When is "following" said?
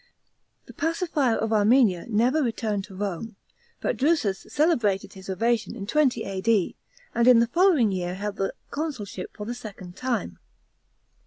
7.45-7.91